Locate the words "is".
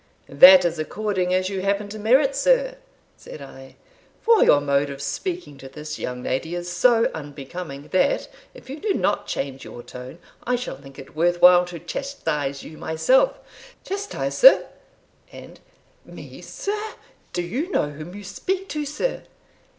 0.65-0.79, 6.55-6.71